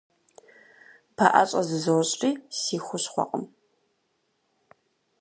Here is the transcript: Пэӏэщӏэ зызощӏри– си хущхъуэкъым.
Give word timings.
Пэӏэщӏэ 1.15 1.61
зызощӏри– 1.69 2.31
си 2.59 2.77
хущхъуэкъым. 2.85 3.43